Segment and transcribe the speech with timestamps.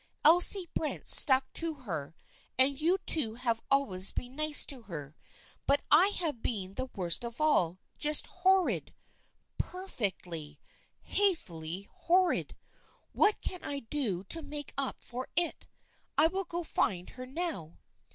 [0.25, 2.15] Elsie Brent stuck to her,
[2.57, 5.15] and you two have always been nice to her.
[5.67, 7.77] But I have been the worst of all.
[7.99, 8.95] Just horrid.
[9.59, 10.57] Perfectly,
[11.05, 12.55] THE FRIENDSHIP OF ANNE 227 hatefully, horrid!
[13.13, 15.67] What can I do to make up for it?
[16.17, 17.77] I will go find her now."